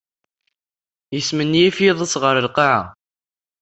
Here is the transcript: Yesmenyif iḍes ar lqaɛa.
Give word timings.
Yesmenyif 1.15 1.77
iḍes 1.87 2.13
ar 2.29 2.37
lqaɛa. 2.45 2.81